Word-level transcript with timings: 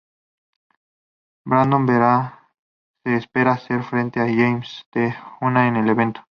Brandon 1.45 1.85
Vera 1.85 2.49
se 3.03 3.17
espera 3.17 3.51
hacer 3.51 3.83
frente 3.83 4.19
a 4.19 4.25
James 4.25 4.87
Te-Huna 4.89 5.67
en 5.67 5.75
el 5.75 5.89
evento. 5.91 6.25